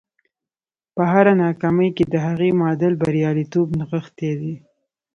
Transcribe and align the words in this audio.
په 0.95 1.03
هره 1.11 1.33
ناکامي 1.43 1.89
کې 1.95 2.05
د 2.07 2.15
هغې 2.27 2.49
معادل 2.59 2.93
برياليتوب 3.03 3.67
نغښتی 3.79 4.31
دی. 4.41 4.53